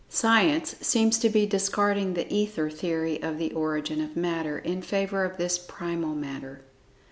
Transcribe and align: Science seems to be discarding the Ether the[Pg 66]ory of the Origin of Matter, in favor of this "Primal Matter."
Science 0.09 0.75
seems 0.81 1.19
to 1.19 1.29
be 1.29 1.45
discarding 1.45 2.15
the 2.15 2.25
Ether 2.33 2.69
the[Pg 2.71 3.19
66]ory 3.19 3.23
of 3.23 3.37
the 3.37 3.53
Origin 3.53 4.01
of 4.01 4.17
Matter, 4.17 4.57
in 4.57 4.81
favor 4.81 5.23
of 5.23 5.37
this 5.37 5.59
"Primal 5.59 6.15
Matter." 6.15 6.63